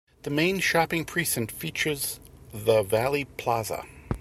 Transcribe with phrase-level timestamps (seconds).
[0.23, 2.19] The main shopping precinct features
[2.51, 3.85] the Valley Plaza.